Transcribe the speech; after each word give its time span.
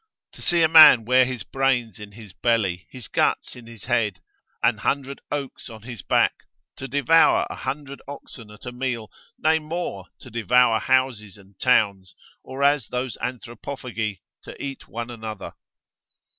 To 0.31 0.41
see 0.41 0.63
a 0.63 0.67
man 0.67 1.05
wear 1.05 1.25
his 1.25 1.43
brains 1.43 1.99
in 1.99 2.13
his 2.13 2.33
belly, 2.33 2.87
his 2.89 3.07
guts 3.07 3.55
in 3.55 3.67
his 3.67 3.83
head, 3.85 4.19
an 4.63 4.79
hundred 4.79 5.21
oaks 5.31 5.69
on 5.69 5.83
his 5.83 6.01
back, 6.01 6.33
to 6.77 6.87
devour 6.87 7.45
a 7.51 7.55
hundred 7.55 8.01
oxen 8.07 8.49
at 8.49 8.65
a 8.65 8.71
meal, 8.71 9.11
nay 9.37 9.59
more, 9.59 10.07
to 10.21 10.31
devour 10.31 10.79
houses 10.79 11.37
and 11.37 11.59
towns, 11.59 12.15
or 12.43 12.63
as 12.63 12.87
those 12.87 13.15
Anthropophagi, 13.21 14.21
to 14.41 14.59
eat 14.59 14.87
one 14.87 15.11
another. 15.11 15.53